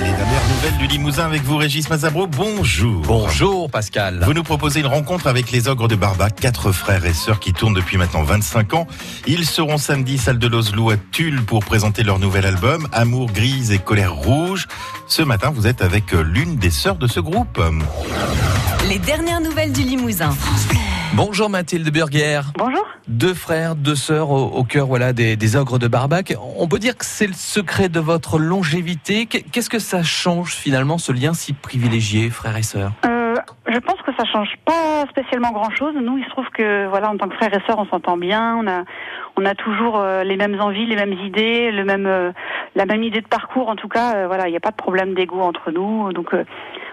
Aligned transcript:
Les 0.00 0.12
dernières 0.12 0.48
nouvelles 0.48 0.76
du 0.78 0.86
Limousin 0.86 1.24
avec 1.24 1.42
vous, 1.42 1.56
Régis 1.56 1.88
Mazabro. 1.88 2.26
Bonjour. 2.26 3.02
Bonjour 3.02 3.70
Pascal. 3.70 4.22
Vous 4.24 4.34
nous 4.34 4.42
proposez 4.42 4.80
une 4.80 4.86
rencontre 4.86 5.26
avec 5.26 5.50
les 5.50 5.68
ogres 5.68 5.88
de 5.88 5.96
Barbac, 5.96 6.34
quatre 6.34 6.70
frères 6.72 7.06
et 7.06 7.14
sœurs 7.14 7.40
qui 7.40 7.52
tournent 7.52 7.74
depuis 7.74 7.96
maintenant 7.96 8.22
25 8.22 8.74
ans. 8.74 8.86
Ils 9.26 9.46
seront 9.46 9.78
samedi 9.78 10.18
salle 10.18 10.38
de 10.38 10.46
l'Oslo 10.46 10.90
à 10.90 10.96
Tulle 10.96 11.42
pour 11.42 11.64
présenter 11.64 12.02
leur 12.02 12.18
nouvel 12.18 12.44
album 12.44 12.86
Amour 12.92 13.32
grise 13.32 13.72
et 13.72 13.78
colère 13.78 14.14
rouge. 14.14 14.66
Ce 15.06 15.22
matin, 15.22 15.50
vous 15.54 15.66
êtes 15.66 15.80
avec 15.80 16.12
l'une 16.12 16.56
des 16.56 16.70
sœurs 16.70 16.96
de 16.96 17.06
ce 17.06 17.20
groupe. 17.20 17.60
Les 18.88 18.98
dernières 18.98 19.40
nouvelles 19.40 19.72
du 19.72 19.82
Limousin. 19.82 20.30
Bonjour 21.16 21.48
Mathilde 21.48 21.90
Burger. 21.90 22.40
Bonjour. 22.58 22.84
Deux 23.08 23.32
frères, 23.32 23.74
deux 23.74 23.94
sœurs 23.94 24.30
au, 24.30 24.44
au 24.48 24.64
cœur 24.64 24.86
voilà, 24.86 25.12
des, 25.12 25.36
des 25.36 25.56
ogres 25.56 25.78
de 25.78 25.88
Barbac. 25.88 26.34
On 26.58 26.68
peut 26.68 26.78
dire 26.78 26.96
que 26.96 27.04
c'est 27.06 27.26
le 27.26 27.32
secret 27.32 27.88
de 27.88 28.00
votre 28.00 28.38
longévité. 28.38 29.26
Qu'est- 29.26 29.42
Qu'est-ce 29.50 29.70
que 29.70 29.78
ça 29.78 30.02
change 30.02 30.52
finalement, 30.52 30.98
ce 30.98 31.12
lien 31.12 31.32
si 31.32 31.54
privilégié, 31.54 32.28
frères 32.28 32.56
et 32.56 32.62
sœurs? 32.62 32.92
Euh, 33.06 33.34
je 33.68 33.78
pense 33.78 34.00
que 34.02 34.12
ça 34.18 34.24
change 34.30 34.50
pas 34.66 35.04
spécialement 35.08 35.52
grand-chose. 35.52 35.94
Nous, 36.02 36.18
il 36.18 36.24
se 36.24 36.30
trouve 36.30 36.48
que 36.52 36.86
voilà, 36.88 37.10
en 37.10 37.16
tant 37.16 37.28
que 37.28 37.36
frères 37.36 37.54
et 37.54 37.62
sœurs, 37.66 37.78
on 37.78 37.86
s'entend 37.86 38.16
bien. 38.18 38.56
On 38.56 38.66
a, 38.66 38.82
on 39.36 39.44
a 39.46 39.54
toujours 39.54 39.98
euh, 39.98 40.22
les 40.22 40.36
mêmes 40.36 40.60
envies, 40.60 40.84
les 40.86 40.96
mêmes 40.96 41.14
idées, 41.14 41.70
le 41.70 41.84
même, 41.84 42.06
euh, 42.06 42.32
la 42.74 42.84
même 42.84 43.02
idée 43.02 43.20
de 43.22 43.28
parcours. 43.28 43.68
En 43.68 43.76
tout 43.76 43.88
cas, 43.88 44.26
voilà, 44.26 44.48
il 44.48 44.50
n'y 44.50 44.56
a 44.56 44.60
pas 44.60 44.70
de 44.70 44.76
problème 44.76 45.14
d'ego 45.14 45.40
entre 45.40 45.70
nous. 45.70 46.12
Donc 46.12 46.34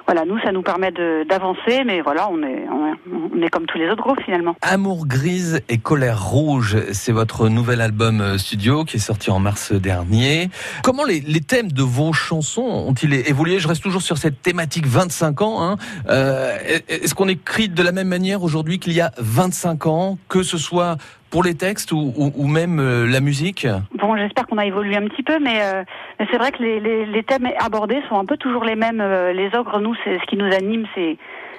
voilà, 0.05 0.25
nous, 0.25 0.39
ça 0.39 0.51
nous 0.51 0.61
permet 0.61 0.91
d'avancer. 0.91 1.83
Mais 1.85 2.01
voilà, 2.01 2.29
on 2.29 2.41
est, 2.43 2.65
on 2.69 2.87
est, 2.87 3.33
on 3.35 3.41
est 3.41 3.49
comme 3.49 3.65
tous 3.65 3.77
les 3.77 3.89
autres 3.89 4.03
groupes 4.03 4.21
finalement. 4.23 4.55
Amour 4.61 5.07
grise 5.07 5.61
et 5.69 5.77
colère 5.77 6.23
rouge, 6.23 6.77
c'est 6.91 7.11
votre 7.11 7.49
nouvel 7.49 7.81
album 7.81 8.21
euh, 8.21 8.37
studio 8.37 8.83
qui 8.85 8.97
est 8.97 8.99
sorti 8.99 9.31
en 9.31 9.39
mars 9.39 9.71
dernier. 9.71 10.49
Comment 10.83 11.03
les, 11.03 11.19
les 11.21 11.41
thèmes 11.41 11.71
de 11.71 11.83
vos 11.83 12.13
chansons 12.13 12.61
ont-ils 12.61 13.13
évolué? 13.13 13.59
Je 13.59 13.67
reste 13.67 13.83
toujours 13.83 14.01
sur 14.01 14.17
cette 14.17 14.41
thématique 14.41 14.85
25 14.85 15.41
ans. 15.41 15.63
Hein. 15.63 15.77
Euh, 16.09 16.57
Est-ce 16.87 17.15
qu'on 17.15 17.27
écrit 17.27 17.69
de 17.69 17.83
la 17.83 17.91
même 17.91 18.07
manière 18.07 18.43
aujourd'hui 18.43 18.79
qu'il 18.79 18.93
y 18.93 19.01
a 19.01 19.11
25 19.17 19.87
ans, 19.87 20.17
que 20.29 20.43
ce 20.43 20.57
soit 20.57 20.97
pour 21.33 21.43
les 21.43 21.55
textes 21.55 21.91
ou, 21.91 22.47
même 22.47 22.79
euh, 22.79 23.07
la 23.07 23.19
musique? 23.19 23.65
Bon, 23.95 24.15
j'espère 24.15 24.45
qu'on 24.45 24.59
a 24.59 24.67
évolué 24.67 24.95
un 24.95 25.07
petit 25.07 25.23
peu, 25.23 25.39
mais, 25.39 25.63
euh, 25.63 25.83
c'est 26.29 26.37
vrai 26.37 26.51
que 26.51 26.61
les, 26.61 27.23
thèmes 27.23 27.49
abordés 27.57 28.03
sont 28.07 28.19
un 28.19 28.25
peu 28.25 28.37
toujours 28.37 28.63
les 28.63 28.75
mêmes. 28.75 29.01
Euh, 29.01 29.33
Les 29.33 29.49
ogres, 29.55 29.79
nous, 29.79 29.95
c'est 30.03 30.19
ce 30.19 30.25
qui 30.27 30.37
nous 30.37 30.53
anime, 30.53 30.85
c'est 30.93 31.17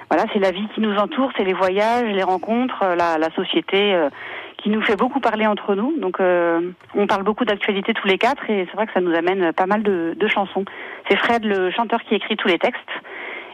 voilà, 0.09 0.23
c'est 0.31 0.39
la 0.39 0.51
vie 0.51 0.65
qui 0.73 0.79
nous 0.79 0.95
entoure, 0.95 1.31
c'est 1.35 1.43
les 1.43 1.51
voyages, 1.51 2.07
les 2.07 2.23
rencontres, 2.23 2.85
la, 2.95 3.29
société 3.35 3.99
qui 4.57 4.69
nous 4.69 4.83
fait 4.83 4.95
beaucoup 4.95 5.19
parler 5.19 5.47
entre 5.47 5.73
nous. 5.73 5.97
Donc, 5.97 6.19
on 6.19 7.07
parle 7.07 7.23
beaucoup 7.23 7.43
d'actualité 7.43 7.93
tous 7.95 8.07
les 8.07 8.19
quatre, 8.19 8.47
et 8.47 8.67
c'est 8.69 8.75
vrai 8.77 8.85
que 8.85 8.93
ça 8.93 9.01
nous 9.01 9.15
amène 9.15 9.51
pas 9.51 9.65
mal 9.65 9.81
de 9.81 10.27
chansons. 10.27 10.63
C'est 11.09 11.17
Fred, 11.17 11.43
le 11.43 11.71
chanteur, 11.71 12.03
qui 12.03 12.13
écrit 12.13 12.37
tous 12.37 12.47
les 12.47 12.59
textes. 12.59 12.91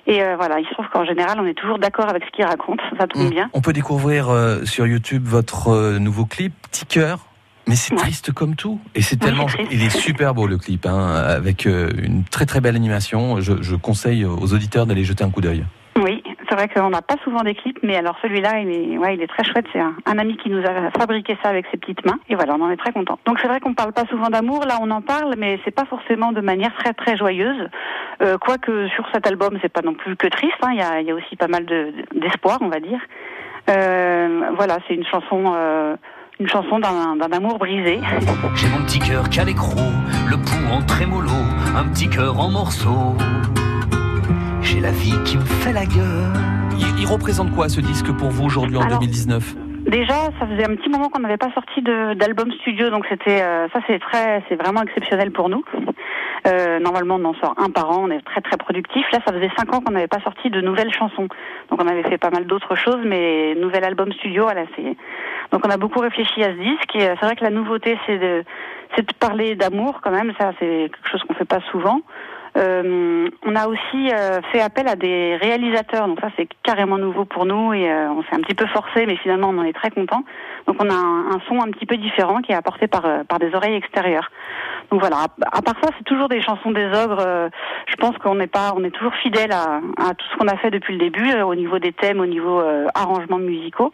Et 0.07 0.21
euh, 0.23 0.35
voilà, 0.35 0.59
il 0.59 0.65
se 0.65 0.73
trouve 0.73 0.87
qu'en 0.91 1.05
général, 1.05 1.39
on 1.39 1.45
est 1.45 1.53
toujours 1.53 1.77
d'accord 1.79 2.09
avec 2.09 2.23
ce 2.25 2.31
qu'il 2.31 2.45
raconte. 2.45 2.79
Ça 2.97 3.07
tombe 3.07 3.29
bien. 3.29 3.49
On 3.53 3.61
peut 3.61 3.73
découvrir 3.73 4.29
euh, 4.29 4.65
sur 4.65 4.87
YouTube 4.87 5.25
votre 5.27 5.69
euh, 5.69 5.99
nouveau 5.99 6.25
clip, 6.25 6.53
cœur. 6.89 7.19
Mais 7.67 7.75
c'est 7.75 7.93
Ouais. 7.93 7.99
triste 7.99 8.31
comme 8.31 8.55
tout. 8.55 8.79
Et 8.95 9.01
c'est 9.03 9.17
tellement. 9.17 9.45
il 9.69 9.83
est 9.83 9.89
super 9.95 10.33
beau 10.33 10.47
le 10.47 10.57
clip, 10.57 10.85
hein, 10.87 11.13
avec 11.15 11.65
une 11.65 12.23
très 12.29 12.45
très 12.47 12.59
belle 12.59 12.75
animation. 12.75 13.39
Je, 13.39 13.61
je 13.61 13.75
conseille 13.75 14.25
aux 14.25 14.53
auditeurs 14.53 14.87
d'aller 14.87 15.03
jeter 15.03 15.23
un 15.23 15.29
coup 15.29 15.41
d'œil. 15.41 15.63
Vrai 16.61 16.69
qu'on 16.69 16.91
n'a 16.91 17.01
pas 17.01 17.15
souvent 17.23 17.41
des 17.41 17.55
clips, 17.55 17.79
mais 17.81 17.95
alors 17.95 18.15
celui-là, 18.21 18.59
il 18.59 18.69
est, 18.69 18.97
ouais, 18.99 19.15
il 19.15 19.21
est 19.23 19.27
très 19.27 19.43
chouette. 19.43 19.65
C'est 19.73 19.79
un, 19.79 19.95
ami 20.19 20.37
qui 20.37 20.51
nous 20.51 20.59
a 20.63 20.91
fabriqué 20.95 21.35
ça 21.41 21.49
avec 21.49 21.65
ses 21.71 21.77
petites 21.77 22.05
mains, 22.05 22.19
et 22.29 22.35
voilà, 22.35 22.53
on 22.53 22.61
en 22.61 22.69
est 22.69 22.77
très 22.77 22.91
content. 22.91 23.17
Donc 23.25 23.39
c'est 23.41 23.47
vrai 23.47 23.59
qu'on 23.59 23.73
parle 23.73 23.93
pas 23.93 24.05
souvent 24.11 24.29
d'amour, 24.29 24.63
là 24.67 24.77
on 24.79 24.91
en 24.91 25.01
parle, 25.01 25.33
mais 25.39 25.59
c'est 25.65 25.73
pas 25.73 25.85
forcément 25.85 26.31
de 26.31 26.39
manière 26.41 26.71
très 26.77 26.93
très 26.93 27.17
joyeuse. 27.17 27.67
Euh, 28.21 28.37
Quoique 28.37 28.89
sur 28.89 29.07
cet 29.11 29.25
album, 29.25 29.57
c'est 29.63 29.73
pas 29.73 29.81
non 29.81 29.95
plus 29.95 30.15
que 30.15 30.27
triste. 30.27 30.53
hein, 30.61 30.69
Il 30.73 31.07
y, 31.07 31.11
a, 31.11 31.15
aussi 31.15 31.35
pas 31.35 31.47
mal 31.47 31.65
de- 31.65 31.93
d'espoir, 32.13 32.59
on 32.61 32.69
va 32.69 32.79
dire. 32.79 32.99
Euh, 33.71 34.51
voilà, 34.55 34.77
c'est 34.87 34.93
une 34.93 35.05
chanson, 35.05 35.53
euh, 35.55 35.95
une 36.39 36.47
chanson 36.47 36.77
d'un 36.77 37.31
amour 37.31 37.57
brisé. 37.57 37.99
J'ai 38.53 38.69
mon 38.69 38.85
petit 38.85 38.99
cœur 38.99 39.23
le 39.23 40.35
pouls 40.37 40.71
en 40.71 40.83
trémolo, 40.83 41.31
un 41.75 41.85
petit 41.85 42.07
cœur 42.07 42.39
en 42.39 42.49
morceaux. 42.49 43.15
J'ai 44.61 44.79
la 44.79 44.91
vie 44.91 45.17
qui 45.25 45.37
me 45.37 45.43
fait 45.43 45.73
la 45.73 45.85
gueule. 45.85 46.60
Il, 46.81 46.99
il 46.99 47.07
représente 47.07 47.51
quoi 47.51 47.69
ce 47.69 47.79
disque 47.79 48.11
pour 48.17 48.29
vous 48.29 48.45
aujourd'hui 48.45 48.77
en 48.77 48.81
Alors, 48.81 48.99
2019 48.99 49.55
Déjà, 49.87 50.29
ça 50.39 50.45
faisait 50.47 50.63
un 50.63 50.75
petit 50.75 50.89
moment 50.89 51.09
qu'on 51.09 51.21
n'avait 51.21 51.37
pas 51.37 51.51
sorti 51.53 51.81
d'album 51.81 52.51
studio, 52.61 52.89
donc 52.89 53.05
c'était 53.09 53.41
euh, 53.41 53.67
ça, 53.73 53.79
c'est 53.87 53.99
très, 53.99 54.43
c'est 54.47 54.55
vraiment 54.55 54.81
exceptionnel 54.83 55.31
pour 55.31 55.49
nous. 55.49 55.63
Euh, 56.47 56.79
normalement, 56.79 57.15
on 57.19 57.25
en 57.25 57.33
sort 57.35 57.53
un 57.57 57.69
par 57.69 57.89
an, 57.89 58.03
on 58.07 58.11
est 58.11 58.21
très 58.21 58.41
très 58.41 58.57
productif. 58.57 59.05
Là, 59.11 59.19
ça 59.25 59.33
faisait 59.33 59.49
cinq 59.57 59.73
ans 59.73 59.81
qu'on 59.81 59.91
n'avait 59.91 60.07
pas 60.07 60.21
sorti 60.21 60.49
de 60.49 60.61
nouvelles 60.61 60.93
chansons, 60.93 61.27
donc 61.69 61.81
on 61.81 61.87
avait 61.87 62.03
fait 62.03 62.17
pas 62.17 62.29
mal 62.29 62.45
d'autres 62.45 62.75
choses, 62.75 62.99
mais 63.03 63.55
nouvel 63.55 63.83
album 63.83 64.11
studio, 64.13 64.43
voilà, 64.43 64.63
c'est. 64.75 64.95
Donc 65.51 65.65
on 65.65 65.69
a 65.69 65.77
beaucoup 65.77 65.99
réfléchi 65.99 66.43
à 66.43 66.53
ce 66.53 66.57
disque. 66.57 66.95
Et 66.95 67.09
euh, 67.09 67.15
c'est 67.19 67.25
vrai 67.25 67.35
que 67.35 67.43
la 67.43 67.49
nouveauté, 67.49 67.97
c'est 68.05 68.17
de, 68.17 68.43
c'est 68.95 69.07
de 69.07 69.13
parler 69.13 69.55
d'amour 69.55 69.99
quand 70.03 70.11
même. 70.11 70.31
Ça, 70.39 70.51
c'est 70.59 70.89
quelque 70.91 71.09
chose 71.09 71.21
qu'on 71.27 71.33
fait 71.33 71.45
pas 71.45 71.61
souvent. 71.71 72.01
Euh, 72.57 73.29
on 73.45 73.55
a 73.55 73.67
aussi 73.67 74.11
euh, 74.11 74.41
fait 74.51 74.59
appel 74.59 74.87
à 74.87 74.95
des 74.95 75.37
réalisateurs, 75.37 76.07
donc 76.07 76.19
ça 76.19 76.29
c'est 76.35 76.49
carrément 76.63 76.97
nouveau 76.97 77.23
pour 77.23 77.45
nous 77.45 77.73
et 77.73 77.89
euh, 77.89 78.09
on 78.09 78.23
s'est 78.23 78.35
un 78.35 78.41
petit 78.41 78.55
peu 78.55 78.65
forcé, 78.67 79.05
mais 79.05 79.15
finalement 79.15 79.49
on 79.49 79.57
en 79.57 79.63
est 79.63 79.73
très 79.73 79.89
content. 79.89 80.23
Donc 80.67 80.75
on 80.79 80.89
a 80.89 80.93
un, 80.93 81.31
un 81.31 81.39
son 81.47 81.61
un 81.61 81.71
petit 81.71 81.85
peu 81.85 81.95
différent 81.95 82.41
qui 82.41 82.51
est 82.51 82.55
apporté 82.55 82.87
par 82.87 83.05
euh, 83.05 83.23
par 83.23 83.39
des 83.39 83.55
oreilles 83.55 83.75
extérieures. 83.75 84.29
Donc 84.91 84.99
voilà. 84.99 85.27
À, 85.51 85.61
part 85.61 85.75
ça, 85.81 85.89
c'est 85.97 86.03
toujours 86.03 86.27
des 86.27 86.41
chansons 86.41 86.71
des 86.71 86.87
ogres. 86.87 87.23
euh, 87.25 87.49
je 87.87 87.95
pense 87.95 88.17
qu'on 88.17 88.35
n'est 88.35 88.47
pas, 88.47 88.73
on 88.75 88.83
est 88.83 88.91
toujours 88.91 89.15
fidèle 89.15 89.53
à, 89.53 89.79
à 89.97 90.13
tout 90.13 90.25
ce 90.31 90.37
qu'on 90.37 90.49
a 90.49 90.57
fait 90.57 90.71
depuis 90.71 90.97
le 90.97 90.99
début, 90.99 91.31
euh, 91.31 91.45
au 91.45 91.55
niveau 91.55 91.79
des 91.79 91.93
thèmes, 91.93 92.19
au 92.19 92.25
niveau 92.25 92.61
arrangements 92.93 93.37
musicaux. 93.37 93.93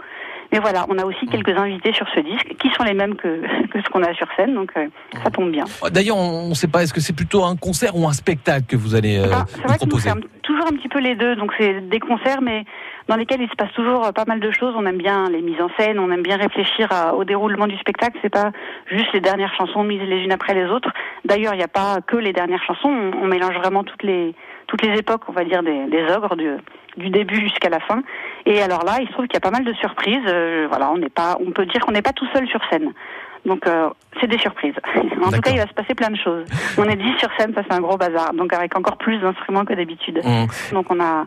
Mais 0.51 0.59
voilà, 0.59 0.85
on 0.89 0.97
a 0.97 1.05
aussi 1.05 1.25
quelques 1.27 1.57
invités 1.57 1.93
sur 1.93 2.07
ce 2.15 2.19
disque 2.21 2.55
qui 2.59 2.69
sont 2.71 2.83
les 2.83 2.93
mêmes 2.93 3.15
que, 3.15 3.41
que 3.67 3.81
ce 3.81 3.89
qu'on 3.89 4.03
a 4.03 4.13
sur 4.13 4.27
scène, 4.35 4.53
donc 4.53 4.71
euh, 4.77 4.87
ça 5.23 5.29
tombe 5.29 5.51
bien. 5.51 5.65
D'ailleurs, 5.91 6.17
on 6.17 6.49
ne 6.49 6.53
sait 6.53 6.67
pas, 6.67 6.83
est-ce 6.83 6.93
que 6.93 7.01
c'est 7.01 7.15
plutôt 7.15 7.43
un 7.43 7.55
concert 7.55 7.95
ou 7.95 8.07
un 8.07 8.13
spectacle 8.13 8.65
que 8.67 8.75
vous 8.75 8.95
allez 8.95 9.17
euh, 9.17 9.31
Ah, 9.31 9.45
nous 9.67 9.73
proposer 9.75 10.09
c'est 10.09 10.41
toujours 10.41 10.67
un 10.67 10.77
petit 10.77 10.87
peu 10.87 10.99
les 10.99 11.15
deux. 11.15 11.35
Donc, 11.35 11.51
c'est 11.59 11.81
des 11.89 11.99
concerts, 11.99 12.41
mais 12.41 12.63
dans 13.07 13.15
lesquels 13.15 13.41
il 13.41 13.49
se 13.49 13.55
passe 13.55 13.71
toujours 13.73 14.05
euh, 14.05 14.11
pas 14.11 14.25
mal 14.27 14.39
de 14.39 14.51
choses. 14.51 14.73
On 14.77 14.85
aime 14.85 14.97
bien 14.97 15.29
les 15.29 15.41
mises 15.41 15.61
en 15.61 15.69
scène, 15.77 15.99
on 15.99 16.11
aime 16.11 16.23
bien 16.23 16.37
réfléchir 16.37 16.87
à- 16.91 17.15
au 17.15 17.23
déroulement 17.23 17.67
du 17.67 17.77
spectacle. 17.77 18.17
C'est 18.21 18.29
pas 18.29 18.51
juste 18.87 19.11
les 19.13 19.21
dernières 19.21 19.53
chansons 19.55 19.83
mises 19.83 20.01
les 20.01 20.19
unes 20.23 20.31
après 20.31 20.53
les 20.53 20.65
autres. 20.65 20.89
D'ailleurs, 21.25 21.53
il 21.53 21.57
n'y 21.57 21.63
a 21.63 21.67
pas 21.69 21.97
que 22.05 22.17
les 22.17 22.33
dernières 22.33 22.63
chansons. 22.63 22.89
On, 22.89 23.23
on 23.23 23.27
mélange 23.27 23.55
vraiment 23.55 23.83
toutes 23.83 24.03
les 24.03 24.33
toutes 24.67 24.81
les 24.81 24.97
époques, 24.99 25.21
on 25.29 25.31
va 25.31 25.45
dire, 25.45 25.63
des, 25.63 25.85
des 25.85 26.03
ogres 26.11 26.35
du, 26.35 26.49
du 26.97 27.09
début 27.09 27.39
jusqu'à 27.39 27.69
la 27.69 27.79
fin. 27.79 28.01
Et 28.45 28.61
alors 28.61 28.83
là, 28.83 28.97
il 28.99 29.07
se 29.07 29.13
trouve 29.13 29.25
qu'il 29.27 29.35
y 29.35 29.37
a 29.37 29.39
pas 29.39 29.51
mal 29.51 29.63
de 29.63 29.71
surprises. 29.75 30.19
Euh, 30.27 30.67
voilà, 30.69 30.91
on 30.91 30.97
n'est 30.97 31.07
pas, 31.07 31.37
on 31.39 31.51
peut 31.51 31.65
dire 31.65 31.79
qu'on 31.79 31.93
n'est 31.93 32.01
pas 32.01 32.11
tout 32.11 32.27
seul 32.33 32.45
sur 32.49 32.59
scène. 32.69 32.91
Donc 33.45 33.65
euh, 33.65 33.89
c'est 34.19 34.27
des 34.27 34.37
surprises. 34.39 34.73
En 35.23 35.31
tout 35.31 35.39
cas, 35.39 35.51
il 35.51 35.57
va 35.57 35.67
se 35.67 35.73
passer 35.73 35.95
plein 35.95 36.09
de 36.09 36.17
choses. 36.17 36.43
On 36.77 36.83
est 36.83 36.97
10 36.97 37.17
sur 37.17 37.29
scène, 37.39 37.53
ça 37.55 37.61
c'est 37.69 37.73
un 37.73 37.79
gros 37.79 37.95
bazar. 37.97 38.33
Donc 38.33 38.51
avec 38.51 38.77
encore 38.77 38.97
plus 38.97 39.19
d'instruments 39.19 39.63
que 39.63 39.73
d'habitude. 39.73 40.19
Hum. 40.25 40.47
Donc 40.73 40.91
on 40.91 40.99
a 40.99 41.25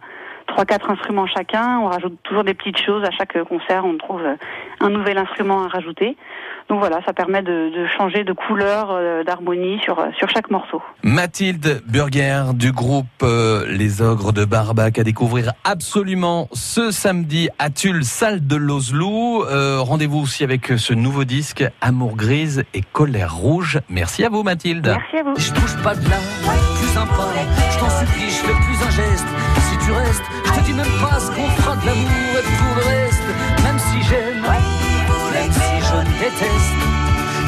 trois 0.51 0.65
quatre 0.65 0.91
instruments 0.91 1.27
chacun, 1.27 1.79
on 1.79 1.87
rajoute 1.87 2.19
toujours 2.25 2.45
des 2.45 2.55
petites 2.55 2.79
choses 2.79 3.05
à 3.05 3.11
chaque 3.11 3.41
concert, 3.45 3.85
on 3.85 3.97
trouve 3.97 4.21
euh, 4.23 4.35
un 4.81 4.91
nouvel 4.91 5.17
instrument 5.17 5.65
à 5.65 5.69
rajouter. 5.69 6.17
Donc 6.69 6.79
voilà, 6.81 7.01
ça 7.05 7.13
permet 7.13 7.43
de, 7.43 7.71
de 7.75 7.87
changer 7.97 8.23
de 8.25 8.33
couleur, 8.33 8.91
euh, 8.91 9.25
d'harmonie 9.25 9.81
sur 9.83 9.99
euh, 9.99 10.07
sur 10.19 10.29
chaque 10.29 10.51
morceau. 10.51 10.83
Mathilde 11.03 11.83
Burger 11.87 12.43
du 12.55 12.71
groupe 12.73 13.07
euh, 13.23 13.65
Les 13.69 14.03
Ogres 14.03 14.33
de 14.33 14.45
Barbac 14.45 14.99
à 14.99 15.03
découvrir 15.05 15.53
absolument 15.65 16.49
ce 16.53 16.91
samedi 16.91 17.49
à 17.59 17.71
Tulle, 17.71 18.05
salle 18.05 18.47
de 18.47 18.57
l'Oslo. 18.57 19.45
Euh, 19.49 19.79
Rendez-vous 19.81 20.21
aussi 20.21 20.45
avec 20.45 20.67
ce 20.67 20.93
nouveau 20.95 21.25
disque 21.25 21.65
Amour 21.81 22.17
grise 22.17 22.65
et 22.75 22.83
colère 22.83 23.35
rouge. 23.35 23.81
Merci 23.89 24.25
à 24.25 24.29
vous 24.29 24.43
Mathilde. 24.43 24.87
Merci 24.87 25.17
à 25.17 25.23
vous. 25.23 25.35
Je 25.39 25.53
bouge 25.53 25.83
pas 25.83 25.95
de 25.95 26.09
là, 26.09 26.17
plus 26.79 26.97
un 26.97 27.07
pas. 27.07 27.31
Je 27.73 27.79
t'en 27.79 27.91
supplie, 27.91 28.29
je 28.31 28.47
fais 28.47 28.53
plus 28.53 28.87
un 28.87 28.91
geste. 28.91 29.27
Si 29.59 29.87
tu 29.87 29.93
restes, 29.93 30.23
je 30.45 30.51
te 30.53 30.65
dis 30.65 30.73
même 30.73 30.95
pas 31.01 31.19
ce 31.21 31.31
qu'on 31.31 31.49
fera 31.49 31.77
de 31.77 31.87
l'amour 31.87 32.33
et 32.39 32.45
pour 32.59 32.75
le 32.77 32.83
reste. 32.83 33.29
Même 33.65 33.79
si 33.79 34.03
j'aime, 34.09 34.43
même 34.43 35.53
si 35.53 35.87
je 35.89 35.97
déteste. 36.19 37.01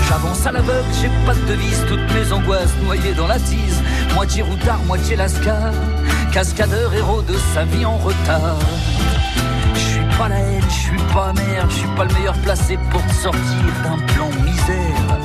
J'avance 0.08 0.46
à 0.46 0.52
l'aveugle, 0.52 0.88
j'ai 1.00 1.10
pas 1.24 1.34
de 1.34 1.40
devise, 1.46 1.84
toutes 1.88 2.12
mes 2.12 2.32
angoisses 2.32 2.74
noyées 2.82 3.14
dans 3.14 3.26
la 3.26 3.38
tise. 3.38 3.80
Moitié 4.14 4.42
routard, 4.42 4.80
moitié 4.86 5.16
lascar, 5.16 5.72
cascadeur, 6.32 6.92
héros 6.92 7.22
de 7.22 7.34
sa 7.54 7.64
vie 7.64 7.84
en 7.84 7.96
retard. 7.96 8.58
Je 9.74 9.80
suis 9.80 10.18
pas 10.18 10.28
la 10.28 10.38
haine, 10.38 10.62
je 10.68 10.74
suis 10.74 11.02
pas 11.14 11.28
amer, 11.28 11.70
je 11.70 11.74
suis 11.76 11.88
pas 11.96 12.04
le 12.04 12.14
meilleur 12.14 12.36
placé 12.38 12.78
pour 12.90 13.02
te 13.06 13.14
sortir 13.14 13.64
d'un 13.84 13.98
plan 14.12 14.28
misère, 14.44 15.18